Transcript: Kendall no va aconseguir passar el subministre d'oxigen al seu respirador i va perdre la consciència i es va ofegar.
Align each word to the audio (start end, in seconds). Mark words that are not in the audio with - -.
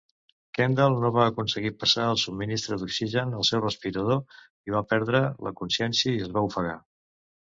Kendall 0.59 0.95
no 1.01 1.09
va 1.15 1.25
aconseguir 1.31 1.71
passar 1.83 2.07
el 2.13 2.17
subministre 2.21 2.77
d'oxigen 2.83 3.35
al 3.41 3.45
seu 3.49 3.61
respirador 3.65 4.39
i 4.71 4.75
va 4.77 4.81
perdre 4.95 5.21
la 5.49 5.53
consciència 5.61 6.15
i 6.15 6.25
es 6.29 6.33
va 6.39 6.45
ofegar. 6.49 6.75